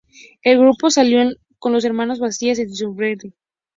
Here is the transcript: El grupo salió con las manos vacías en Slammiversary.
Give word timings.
El 0.41 0.57
grupo 0.57 0.89
salió 0.89 1.29
con 1.59 1.73
las 1.73 1.87
manos 1.91 2.17
vacías 2.19 2.57
en 2.57 2.73
Slammiversary. 2.73 3.35